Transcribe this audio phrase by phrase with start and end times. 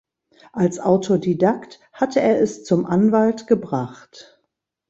[0.51, 4.41] Als Autodidakt hatte er es zum Anwalt gebracht.